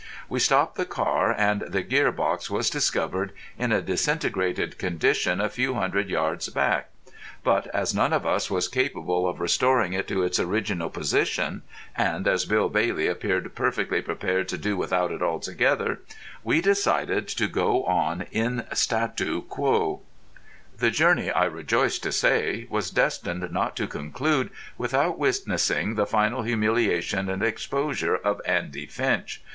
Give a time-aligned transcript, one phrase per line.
[0.27, 5.47] We stopped the car, and the gear box was discovered in a disintegrated condition a
[5.47, 6.89] few hundred yards back;
[7.43, 11.61] but as none of us was capable of restoring it to its original position,
[11.95, 15.99] and as Bill Bailey appeared perfectly prepared to do without it altogether,
[16.43, 20.01] we decided to go on in statu quo.
[20.79, 24.49] The journey, I rejoice to say, was destined not to conclude
[24.79, 29.43] without witnessing the final humiliation and exposure of Andy Finch.